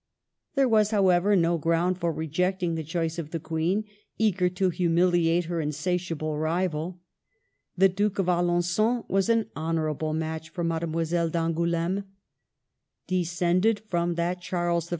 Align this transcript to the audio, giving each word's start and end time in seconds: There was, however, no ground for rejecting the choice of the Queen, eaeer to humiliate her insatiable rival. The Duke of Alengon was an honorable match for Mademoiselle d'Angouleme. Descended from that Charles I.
There 0.55 0.67
was, 0.67 0.89
however, 0.89 1.35
no 1.35 1.59
ground 1.59 1.99
for 1.99 2.11
rejecting 2.11 2.73
the 2.73 2.83
choice 2.83 3.19
of 3.19 3.29
the 3.29 3.39
Queen, 3.39 3.83
eaeer 4.19 4.49
to 4.55 4.71
humiliate 4.71 5.43
her 5.45 5.61
insatiable 5.61 6.35
rival. 6.39 6.99
The 7.77 7.87
Duke 7.87 8.17
of 8.17 8.25
Alengon 8.27 9.05
was 9.07 9.29
an 9.29 9.51
honorable 9.55 10.15
match 10.15 10.49
for 10.49 10.63
Mademoiselle 10.63 11.29
d'Angouleme. 11.29 12.05
Descended 13.05 13.79
from 13.81 14.15
that 14.15 14.41
Charles 14.41 14.89
I. 14.89 14.89